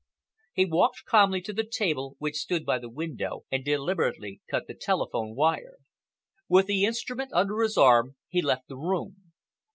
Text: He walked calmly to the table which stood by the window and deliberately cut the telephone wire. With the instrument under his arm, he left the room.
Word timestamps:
He 0.53 0.65
walked 0.65 1.03
calmly 1.05 1.41
to 1.43 1.53
the 1.53 1.63
table 1.63 2.15
which 2.17 2.37
stood 2.39 2.65
by 2.65 2.79
the 2.79 2.89
window 2.89 3.45
and 3.51 3.63
deliberately 3.63 4.41
cut 4.49 4.65
the 4.65 4.73
telephone 4.73 5.35
wire. 5.35 5.75
With 6.49 6.65
the 6.65 6.85
instrument 6.85 7.29
under 7.35 7.59
his 7.61 7.77
arm, 7.77 8.15
he 8.27 8.41
left 8.41 8.67
the 8.67 8.77
room. 8.77 9.31